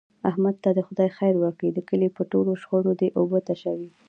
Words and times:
احمد 0.29 0.55
ته 0.63 0.69
دې 0.75 0.83
خدای 0.87 1.09
خیر 1.17 1.35
ورکړي 1.39 1.69
د 1.73 1.79
کلي 1.89 2.09
په 2.17 2.23
ټولو 2.31 2.51
شخړو 2.61 2.91
دی 2.99 3.09
اوبه 3.19 3.39
تشوي. 3.49 3.89